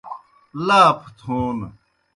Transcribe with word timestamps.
لاپھ 0.65 1.03
تھون 1.19 1.57